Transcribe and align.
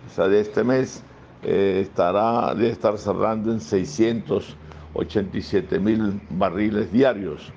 o 0.09 0.11
sea, 0.15 0.29
de 0.29 0.41
este 0.41 0.65
mes, 0.65 1.03
eh, 1.43 1.81
estará, 1.83 2.55
debe 2.55 2.71
estar 2.71 2.97
cerrando 2.99 3.53
en 3.53 3.61
687 3.61 5.79
mil 5.79 6.21
barriles 6.31 6.91
diarios. 6.93 7.53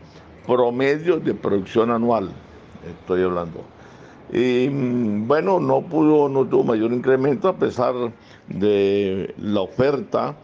Promedio 0.46 1.20
de 1.20 1.34
producción 1.34 1.90
anual, 1.92 2.30
estoy 2.88 3.24
hablando. 3.24 3.64
Y 4.32 4.68
bueno, 4.70 5.60
no 5.60 5.82
pudo, 5.82 6.28
no 6.30 6.46
tuvo 6.46 6.64
mayor 6.64 6.92
incremento 6.92 7.48
a 7.48 7.58
pesar 7.58 7.94
de 8.48 9.34
la 9.38 9.62
oferta 9.62 10.36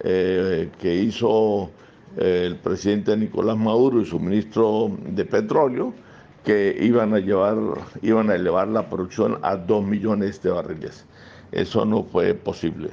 eh, 0.00 0.68
que 0.78 0.94
hizo 0.94 1.70
el 2.16 2.56
presidente 2.56 3.16
Nicolás 3.16 3.56
Maduro 3.56 4.00
y 4.00 4.06
su 4.06 4.18
ministro 4.18 4.90
de 5.06 5.24
Petróleo, 5.24 5.94
que 6.44 6.76
iban 6.80 7.14
a, 7.14 7.18
llevar, 7.18 7.56
iban 8.02 8.30
a 8.30 8.34
elevar 8.34 8.68
la 8.68 8.88
producción 8.88 9.38
a 9.42 9.56
2 9.56 9.84
millones 9.84 10.42
de 10.42 10.50
barriles. 10.50 11.04
Eso 11.52 11.84
no 11.84 12.04
fue 12.04 12.34
posible. 12.34 12.90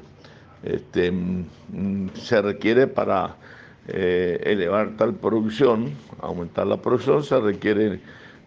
Este, 0.64 1.12
mm, 1.12 2.10
se 2.16 2.42
requiere 2.42 2.88
para 2.88 3.36
eh, 3.88 4.42
elevar 4.44 4.98
tal 4.98 5.14
producción, 5.14 5.92
aumentar 6.22 6.66
la 6.68 6.78
producción, 6.78 7.24
se 7.24 7.40
requieren 7.40 8.02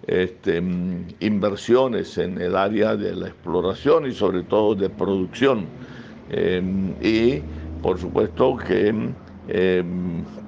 este, 0.09 0.61
mm, 0.61 1.07
inversiones 1.21 2.17
en 2.17 2.41
el 2.41 2.57
área 2.57 2.97
de 2.97 3.15
la 3.15 3.29
exploración 3.29 4.07
y 4.07 4.13
sobre 4.13 4.43
todo 4.43 4.75
de 4.75 4.89
producción. 4.89 5.67
Eh, 6.31 6.63
y 7.03 7.43
por 7.83 7.99
supuesto 7.99 8.57
que 8.57 9.13
eh, 9.49 9.85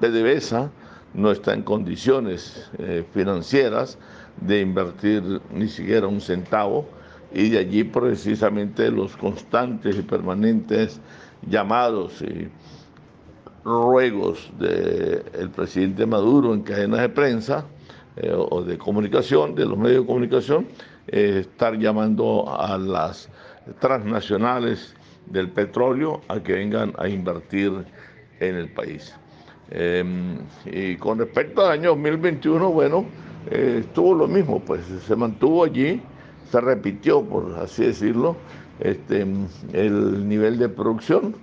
PDVSA 0.01 0.71
no 1.13 1.31
está 1.31 1.55
en 1.55 1.63
condiciones 1.63 2.71
eh, 2.79 3.05
financieras 3.13 3.99
de 4.41 4.61
invertir 4.61 5.41
ni 5.55 5.69
siquiera 5.69 6.07
un 6.07 6.21
centavo 6.21 6.89
y 7.33 7.51
de 7.51 7.59
allí 7.59 7.85
precisamente 7.85 8.91
los 8.91 9.17
constantes 9.17 9.97
y 9.99 10.03
permanentes 10.03 11.01
llamados 11.47 12.23
y 12.23 12.49
ruegos 13.65 14.51
del 14.59 15.51
presidente 15.51 16.07
Maduro 16.07 16.55
en 16.55 16.63
cadenas 16.63 17.01
de 17.01 17.09
prensa 17.11 17.67
eh, 18.17 18.33
o 18.35 18.63
de 18.63 18.79
comunicación, 18.79 19.55
de 19.55 19.67
los 19.67 19.79
medios 19.79 20.03
de 20.03 20.07
comunicación, 20.07 20.67
estar 21.07 21.77
llamando 21.77 22.45
a 22.49 22.79
las 22.79 23.29
transnacionales 23.81 24.95
del 25.27 25.49
petróleo 25.51 26.21
a 26.29 26.41
que 26.41 26.53
vengan 26.55 26.93
a 26.99 27.09
invertir 27.09 27.73
en 28.41 28.57
el 28.57 28.69
país. 28.69 29.15
Em, 29.71 30.39
y 30.67 30.97
con 30.97 31.19
respecto 31.19 31.65
al 31.65 31.79
año 31.79 31.91
2021, 31.91 32.71
bueno, 32.71 33.07
eh, 33.51 33.79
estuvo 33.81 34.15
lo 34.15 34.27
mismo, 34.27 34.61
pues 34.61 34.85
se 35.07 35.17
mantuvo 35.17 35.65
allí, 35.65 36.03
se 36.51 36.61
repitió, 36.61 37.23
por 37.23 37.57
así 37.59 37.85
decirlo, 37.85 38.37
este, 38.81 39.25
el 39.73 40.29
nivel 40.29 40.59
de 40.59 40.69
producción, 40.69 41.37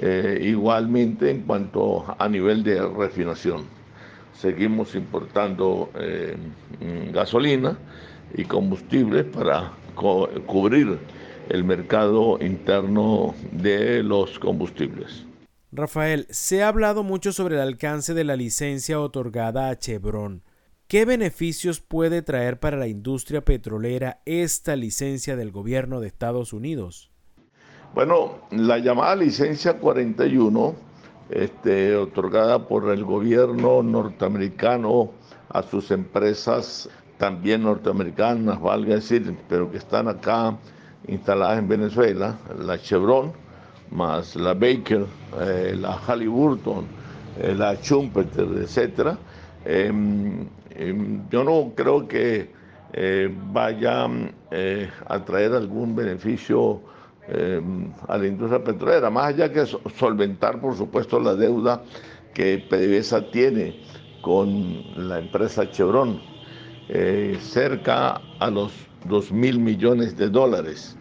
eh, 0.00 0.38
igualmente 0.42 1.30
en 1.30 1.42
cuanto 1.42 2.04
a 2.18 2.28
nivel 2.28 2.62
de 2.62 2.86
refinación. 2.88 3.64
Seguimos 4.38 4.94
importando 4.94 5.90
em, 5.94 7.12
gasolina 7.12 7.78
y 8.34 8.44
combustibles 8.44 9.24
para 9.24 9.72
cubrir 9.94 10.98
el 11.48 11.64
mercado 11.64 12.38
interno 12.40 13.34
de 13.52 14.02
los 14.02 14.38
combustibles. 14.38 15.24
Rafael, 15.72 16.26
se 16.30 16.62
ha 16.62 16.68
hablado 16.68 17.02
mucho 17.02 17.32
sobre 17.32 17.56
el 17.56 17.60
alcance 17.60 18.14
de 18.14 18.24
la 18.24 18.36
licencia 18.36 19.00
otorgada 19.00 19.68
a 19.68 19.78
Chevron. 19.78 20.42
¿Qué 20.88 21.04
beneficios 21.04 21.80
puede 21.80 22.22
traer 22.22 22.60
para 22.60 22.76
la 22.76 22.86
industria 22.86 23.44
petrolera 23.44 24.20
esta 24.24 24.76
licencia 24.76 25.34
del 25.34 25.50
gobierno 25.50 26.00
de 26.00 26.06
Estados 26.06 26.52
Unidos? 26.52 27.10
Bueno, 27.94 28.42
la 28.50 28.78
llamada 28.78 29.16
licencia 29.16 29.78
41, 29.78 30.74
este, 31.30 31.96
otorgada 31.96 32.66
por 32.66 32.90
el 32.90 33.04
gobierno 33.04 33.82
norteamericano 33.82 35.10
a 35.48 35.62
sus 35.62 35.90
empresas 35.90 36.88
también 37.18 37.62
norteamericanas, 37.62 38.60
valga 38.60 38.96
decir, 38.96 39.36
pero 39.48 39.70
que 39.70 39.78
están 39.78 40.08
acá 40.08 40.56
instaladas 41.08 41.58
en 41.58 41.68
Venezuela, 41.68 42.38
la 42.58 42.78
Chevron, 42.78 43.32
más 43.90 44.36
la 44.36 44.54
Baker, 44.54 45.06
eh, 45.40 45.76
la 45.78 45.92
Halliburton, 45.92 46.84
eh, 47.40 47.54
la 47.54 47.76
Schumpeter, 47.76 48.48
etc. 48.60 49.16
Em, 49.64 50.46
em, 50.70 51.28
yo 51.30 51.44
no 51.44 51.72
creo 51.74 52.06
que 52.06 52.54
eh, 52.92 53.34
vaya 53.52 54.06
a 55.06 55.24
traer 55.24 55.52
algún 55.52 55.94
beneficio 55.94 56.80
em, 57.28 57.92
a 58.08 58.18
la 58.18 58.26
industria 58.26 58.62
petrolera, 58.62 59.10
más 59.10 59.26
allá 59.26 59.52
que 59.52 59.66
solventar, 59.66 60.60
por 60.60 60.76
supuesto, 60.76 61.18
la 61.20 61.34
deuda 61.34 61.82
que 62.34 62.58
PDVSA 62.58 63.30
tiene 63.30 63.74
con 64.22 64.84
la 65.08 65.18
empresa 65.18 65.70
Chevron, 65.70 66.20
cerca 67.40 68.20
a 68.38 68.50
los 68.50 68.72
2 69.08 69.32
mil 69.32 69.58
millones 69.58 70.16
de 70.16 70.28
dólares. 70.28 70.96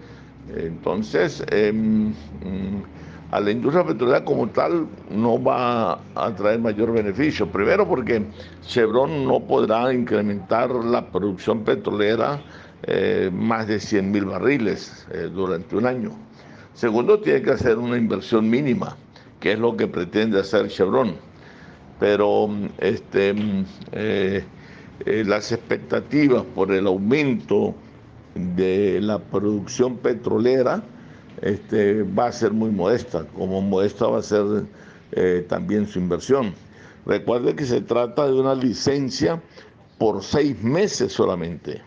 Entonces, 0.56 1.44
em, 1.52 2.10
mm, 2.10 2.84
a 3.32 3.40
la 3.40 3.52
industria 3.52 3.84
petrolera 3.86 4.24
como 4.24 4.48
tal 4.50 4.88
no 5.10 5.42
va 5.42 6.00
a 6.16 6.36
traer 6.36 6.60
mayor 6.60 6.92
beneficio. 6.92 7.48
Primero 7.52 7.88
porque 7.88 8.24
Chevron 8.62 9.26
no 9.26 9.40
podrá 9.40 9.92
incrementar 9.94 10.70
la 10.72 11.12
producción 11.12 11.64
petrolera 11.64 12.40
eh, 12.88 13.32
más 13.34 13.68
de 13.68 13.80
100 13.80 14.12
mil 14.12 14.26
barriles 14.26 15.08
eh, 15.12 15.28
durante 15.34 15.76
un 15.76 15.88
año. 15.88 16.12
Segundo, 16.76 17.20
tiene 17.20 17.42
que 17.42 17.50
hacer 17.50 17.80
una 17.80 17.98
inversión 17.98 18.48
mínima, 18.48 18.96
que 19.40 19.54
es 19.54 19.60
lo 19.60 19.76
que 19.76 19.88
pretende 19.88 20.40
hacer 20.40 20.68
Chevron. 20.68 21.16
Pero 22.00 22.48
este, 22.78 23.34
mm, 23.34 23.66
eh, 23.94 24.44
las 25.26 25.52
expectativas 25.52 26.44
por 26.54 26.72
el 26.72 26.86
aumento 26.86 27.74
de 28.36 29.00
la 29.02 29.18
producción 29.18 29.98
petrolera 29.98 30.84
este, 31.42 32.04
va 32.04 32.28
a 32.28 32.32
ser 32.32 32.52
muy 32.52 32.70
modesta, 32.70 33.26
como 33.36 33.62
modesta 33.62 34.06
va 34.08 34.20
a 34.20 34.22
ser 34.22 34.66
también 35.48 35.88
su 35.88 35.98
inversión. 35.98 36.54
Recuerde 37.06 37.56
que 37.56 37.66
se 37.66 37.82
trata 37.82 38.28
de 38.28 38.34
una 38.34 38.54
licencia 38.54 39.42
por 39.98 40.24
seis 40.24 40.62
meses 40.62 41.14
solamente, 41.14 41.82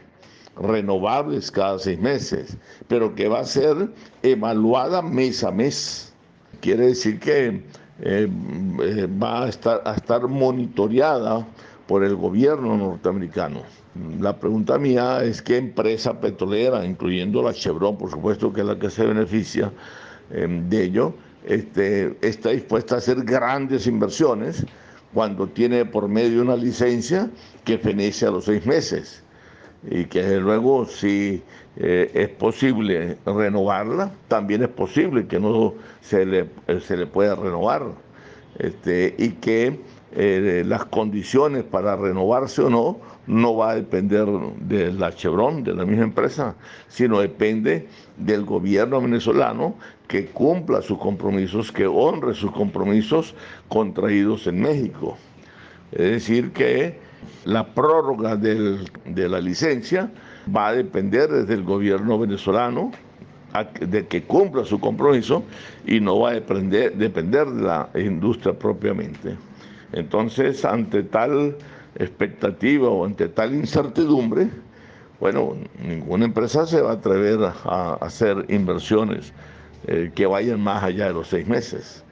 renovables 0.61 1.51
cada 1.51 1.79
seis 1.79 1.99
meses, 1.99 2.57
pero 2.89 3.15
que 3.15 3.29
va 3.29 3.41
a 3.41 3.45
ser 3.45 3.91
evaluada 4.23 5.03
mes 5.03 5.45
a 5.45 5.51
mes. 5.51 6.13
Quiere 6.61 6.89
decir 6.89 7.21
que 7.21 7.63
eh, 8.01 8.29
eh, 8.31 9.09
va 9.23 9.45
a 9.45 9.49
estar, 9.49 9.83
a 9.85 9.95
estar 9.95 10.27
monitoreada 10.27 11.47
por 11.87 12.05
el 12.05 12.17
gobierno 12.17 12.77
norteamericano. 12.77 13.63
La 14.21 14.39
pregunta 14.39 14.79
mía 14.79 15.25
es 15.25 15.43
qué 15.43 15.57
empresa 15.57 16.21
petrolera, 16.21 16.85
incluyendo 16.85 17.43
la 17.43 17.53
Chevron, 17.53 17.97
por 17.97 18.11
supuesto, 18.11 18.53
que 18.53 18.61
es 18.61 18.67
la 18.67 18.79
que 18.79 18.91
se 18.91 19.07
beneficia 19.07 19.73
em, 20.31 20.69
de 20.69 20.85
ello, 20.85 21.15
este, 21.47 22.17
está 22.21 22.51
dispuesta 22.51 22.97
a 22.97 22.99
hacer 22.99 23.25
grandes 23.25 23.87
inversiones 23.87 24.67
cuando 25.15 25.47
tiene 25.47 25.85
por 25.87 26.07
medio 26.09 26.43
una 26.43 26.57
licencia 26.57 27.31
que 27.65 27.79
fenece 27.79 28.27
a 28.27 28.31
los 28.31 28.45
seis 28.45 28.67
meses 28.67 29.25
y 29.89 30.05
que 30.07 30.39
luego 30.39 30.87
si 30.87 31.43
eh, 31.77 32.11
es 32.15 32.29
posible 32.31 33.17
renovarla, 33.25 34.11
también 34.29 34.63
es 34.63 34.69
posible 34.69 35.27
que 35.27 35.39
no 35.39 35.75
se 36.01 36.27
le, 36.27 36.49
se 36.81 36.97
le 36.97 37.07
pueda 37.07 37.37
renovar 37.37 37.85
este, 38.59 39.15
y 39.19 39.31
que 39.31 39.79
eh, 40.13 40.65
las 40.67 40.87
condiciones 40.87 41.65
para 41.65 41.95
renovarse 41.97 42.63
o 42.63 42.71
no 42.71 42.99
no 43.27 43.57
va 43.57 43.73
a 43.73 43.75
depender 43.75 44.27
de 44.27 44.91
la 44.93 45.15
Chevron, 45.15 45.63
de 45.63 45.75
la 45.75 45.85
misma 45.85 46.05
empresa, 46.05 46.57
sino 46.89 47.21
depende 47.21 47.87
del 48.17 48.45
gobierno 48.45 49.03
venezolano 49.03 49.75
que 50.09 50.27
cumpla 50.27 50.81
sus 50.81 50.99
compromisos, 50.99 51.71
que 51.71 51.87
honre 51.87 52.33
sus 52.35 52.51
compromisos 52.51 53.35
contraídos 53.69 54.47
en 54.47 54.63
México. 54.63 55.19
Es 55.93 56.11
decir, 56.11 56.53
que 56.53 56.99
la 57.45 57.75
prórroga 57.75 58.37
de 58.37 59.29
la 59.29 59.41
licencia 59.41 60.11
va 60.55 60.69
a 60.69 60.75
depender 60.75 61.31
desde 61.31 61.55
el 61.55 61.63
gobierno 61.63 62.19
venezolano 62.19 62.93
de 63.81 64.07
que 64.07 64.23
cumpla 64.23 64.65
su 64.65 64.79
compromiso 64.79 65.43
y 65.87 66.01
no 66.01 66.21
va 66.21 66.31
a 66.31 66.33
depender, 66.35 66.95
depender 66.97 67.47
de 67.47 67.63
la 67.63 67.89
industria 67.95 68.53
propiamente. 68.53 69.37
Entonces, 69.93 70.65
ante 70.65 71.03
tal 71.03 71.57
expectativa 71.97 72.89
o 72.89 73.05
ante 73.05 73.29
tal 73.29 73.55
incertidumbre, 73.55 74.51
bueno, 75.19 75.57
ninguna 75.83 76.27
empresa 76.27 76.67
se 76.67 76.81
va 76.81 76.91
a 76.91 76.95
atrever 76.95 77.41
a, 77.65 77.95
hacer 77.95 78.45
inversiones 78.49 79.33
eh, 79.87 80.13
que 80.15 80.27
vayan 80.27 80.61
más 80.61 80.85
allá 80.85 81.07
de 81.07 81.15
los 81.15 81.29
seis 81.29 81.47
meses. 81.49 82.05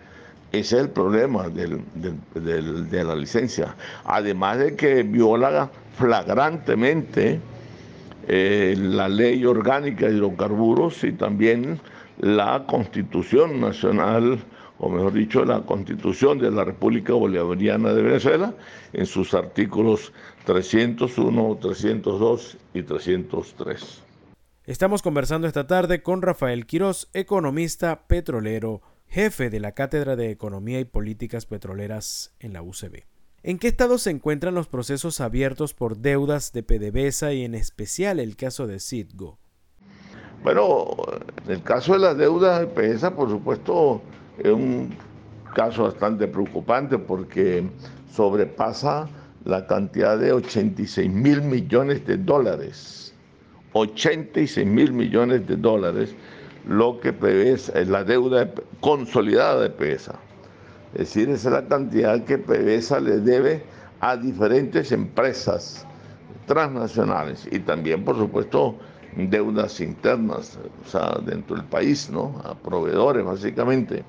Ese 0.53 0.77
es 0.77 0.83
el 0.83 0.91
problema 0.91 1.49
de 1.49 3.05
la 3.05 3.15
licencia. 3.15 3.75
Además 4.05 4.59
de 4.59 4.77
que 4.77 5.03
viola 5.03 5.71
flagrantemente 5.97 7.41
eh, 8.29 8.75
la 8.79 9.09
ley 9.09 9.45
orgánica 9.45 10.07
de 10.07 10.15
hidrocarburos 10.15 11.05
y 11.05 11.13
también 11.13 11.81
la 12.19 12.65
constitución 12.67 13.61
nacional 13.61 14.39
o 14.79 14.89
mejor 14.89 15.13
dicho, 15.13 15.45
la 15.45 15.63
Constitución 15.63 16.39
de 16.39 16.51
la 16.51 16.65
República 16.65 17.13
Bolivariana 17.15 17.93
de 17.93 18.03
Venezuela 18.03 18.55
en 18.93 19.07
sus 19.07 19.33
artículos 19.35 20.13
301, 20.45 21.59
302 21.61 22.57
y 22.75 22.83
303. 22.83 24.03
Estamos 24.65 25.01
conversando 25.01 25.47
esta 25.47 25.67
tarde 25.67 26.03
con 26.03 26.23
Rafael 26.23 26.67
Quirós, 26.67 27.09
economista 27.15 28.07
petrolero, 28.07 28.83
jefe 29.09 29.51
de 29.51 29.61
la 29.61 29.73
Cátedra 29.73 30.17
de 30.17 30.31
Economía 30.31 30.81
y 30.81 30.85
Políticas 30.85 31.47
Petroleras 31.47 32.35
en 32.41 32.53
la 32.53 32.63
UCB. 32.63 33.05
¿En 33.43 33.59
qué 33.59 33.69
estado 33.69 33.99
se 33.99 34.11
encuentran 34.11 34.55
los 34.55 34.67
procesos 34.67 35.21
abiertos 35.21 35.73
por 35.73 35.99
deudas 35.99 36.53
de 36.53 36.63
PDVSA 36.63 37.33
y 37.33 37.45
en 37.45 37.55
especial 37.55 38.19
el 38.19 38.37
caso 38.37 38.67
de 38.67 38.81
Citgo? 38.81 39.39
Bueno, 40.43 40.97
en 41.47 41.53
el 41.53 41.63
caso 41.63 41.93
de 41.93 42.01
las 42.01 42.17
deudas 42.17 42.61
de 42.61 42.67
PDVSA, 42.67 43.15
por 43.15 43.31
supuesto, 43.31 44.03
es 44.39 44.51
un 44.51 44.97
caso 45.55 45.85
bastante 45.85 46.27
preocupante 46.27 46.99
porque 46.99 47.65
sobrepasa 48.13 49.09
la 49.45 49.67
cantidad 49.67 50.19
de 50.19 50.33
86 50.33 51.09
mil 51.11 51.41
millones 51.41 52.05
de 52.07 52.17
dólares. 52.17 53.15
86 53.73 54.67
mil 54.67 54.93
millones 54.93 55.47
de 55.47 55.57
dólares, 55.57 56.15
lo 56.67 57.01
que 57.01 57.13
prevé 57.13 57.57
la 57.87 58.05
deuda 58.05 58.51
consolidada 58.81 59.63
de 59.63 59.71
PESA. 59.71 60.15
Es 60.95 61.01
decir, 61.01 61.29
esa 61.29 61.49
es 61.49 61.55
la 61.55 61.69
cantidad 61.69 62.25
que 62.25 62.39
PDVSA 62.39 63.01
le 63.01 63.19
debe 63.19 63.63
a 64.01 64.17
diferentes 64.17 64.93
empresas 64.93 65.87
transnacionales 66.47 67.47
y 67.51 67.59
también, 67.61 68.05
por 68.05 68.17
supuesto, 68.17 68.77
deudas 69.17 69.81
internas, 69.81 70.59
o 70.85 70.89
sea, 70.89 71.19
dentro 71.25 71.57
del 71.57 71.65
país, 71.65 72.11
¿no? 72.11 72.41
A 72.45 72.55
proveedores, 72.55 73.25
básicamente 73.25 74.05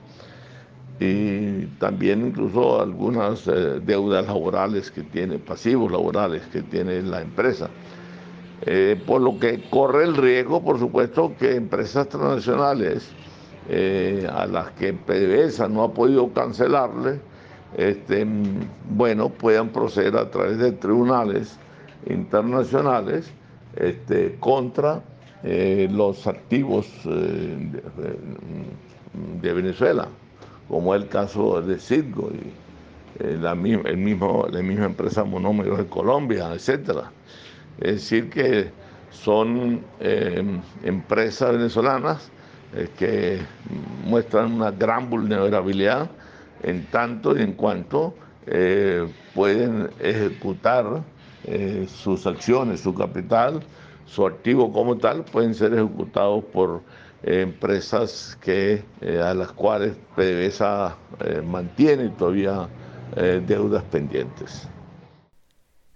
y 1.00 1.66
también 1.80 2.28
incluso 2.28 2.82
algunas 2.82 3.48
eh, 3.48 3.80
deudas 3.84 4.26
laborales 4.26 4.90
que 4.90 5.04
tiene, 5.04 5.38
pasivos 5.38 5.92
laborales 5.92 6.44
que 6.48 6.64
tiene 6.64 7.02
la 7.04 7.22
empresa. 7.22 7.70
Eh, 8.62 9.00
por 9.06 9.22
lo 9.22 9.40
que 9.40 9.70
corre 9.70 10.04
el 10.04 10.16
riesgo, 10.16 10.64
por 10.64 10.80
supuesto, 10.80 11.34
que 11.38 11.56
empresas 11.56 12.10
transnacionales 12.10 13.10
eh, 13.70 14.28
a 14.32 14.48
las 14.48 14.72
que 14.72 14.94
PDVSA 14.94 15.68
no 15.68 15.84
ha 15.84 15.94
podido 15.94 16.34
cancelarle, 16.34 17.20
este, 17.76 18.26
bueno, 18.90 19.30
puedan 19.30 19.70
proceder 19.70 20.18
a 20.18 20.32
través 20.32 20.58
de 20.58 20.72
tribunales 20.72 21.60
internacionales 22.08 23.32
este, 23.76 24.38
contra 24.40 25.04
los 25.44 26.26
activos 26.26 26.88
de 27.04 27.80
Venezuela 29.54 30.08
como 30.68 30.94
es 30.94 31.04
el 31.04 31.10
caso 31.10 31.62
de 31.62 31.80
Citgo 31.80 32.30
y 32.32 33.24
eh, 33.24 33.38
la, 33.40 33.52
el 33.52 33.98
mismo, 33.98 34.46
la 34.50 34.62
misma 34.62 34.86
empresa 34.86 35.24
Monómeros 35.24 35.78
de 35.78 35.86
Colombia, 35.88 36.54
etc. 36.54 37.06
Es 37.80 37.96
decir, 37.96 38.30
que 38.30 38.72
son 39.12 39.82
eh, 40.00 40.44
empresas 40.84 41.54
venezolanas 41.54 42.32
eh, 42.76 42.90
que 42.98 43.40
muestran 44.06 44.54
una 44.54 44.72
gran 44.72 45.10
vulnerabilidad 45.10 46.10
en 46.64 46.86
tanto 46.88 47.38
y 47.38 47.42
en 47.42 47.54
cuanto 47.54 48.16
pueden 49.36 49.90
ejecutar 50.00 51.04
sus 51.86 52.26
acciones, 52.26 52.80
su 52.80 52.96
capital, 52.96 53.62
su 54.06 54.26
activo 54.26 54.72
como 54.72 54.98
tal, 54.98 55.26
pueden 55.26 55.54
ser 55.54 55.74
ejecutados 55.74 56.46
por 56.46 56.82
empresas 57.24 58.38
que, 58.42 58.84
eh, 59.02 59.22
a 59.22 59.34
las 59.34 59.52
cuales 59.52 59.96
PDVSA 60.16 60.96
eh, 61.20 61.42
mantiene 61.42 62.10
todavía 62.10 62.70
eh, 63.16 63.42
deudas 63.46 63.84
pendientes. 63.84 64.68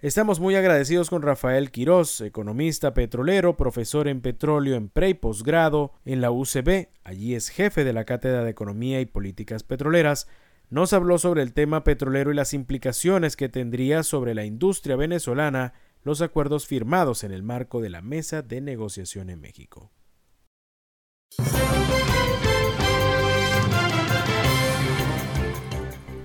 Estamos 0.02 0.40
muy 0.40 0.56
agradecidos 0.56 1.10
con 1.10 1.22
Rafael 1.22 1.70
Quirós, 1.70 2.20
economista 2.22 2.92
petrolero, 2.92 3.56
profesor 3.56 4.08
en 4.08 4.20
petróleo 4.20 4.74
en 4.74 4.88
pre 4.88 5.10
y 5.10 5.14
posgrado 5.14 5.92
en 6.04 6.20
la 6.20 6.32
UCB, 6.32 6.88
allí 7.04 7.36
es 7.36 7.50
jefe 7.50 7.84
de 7.84 7.92
la 7.92 8.04
Cátedra 8.04 8.42
de 8.42 8.50
Economía 8.50 9.00
y 9.00 9.06
Políticas 9.06 9.62
Petroleras, 9.62 10.26
nos 10.70 10.92
habló 10.92 11.18
sobre 11.18 11.42
el 11.42 11.52
tema 11.52 11.84
petrolero 11.84 12.32
y 12.32 12.34
las 12.34 12.52
implicaciones 12.52 13.36
que 13.36 13.48
tendría 13.48 14.02
sobre 14.02 14.34
la 14.34 14.44
industria 14.44 14.96
venezolana 14.96 15.72
los 16.02 16.20
acuerdos 16.20 16.66
firmados 16.66 17.22
en 17.22 17.30
el 17.30 17.44
marco 17.44 17.80
de 17.80 17.90
la 17.90 18.02
Mesa 18.02 18.42
de 18.42 18.60
Negociación 18.60 19.30
en 19.30 19.40
México. 19.40 19.92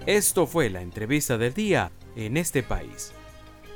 Esto 0.08 0.48
fue 0.48 0.72
la 0.72 0.82
entrevista 0.82 1.38
del 1.38 1.54
día 1.54 1.92
en 2.16 2.38
este 2.38 2.64
país. 2.64 3.14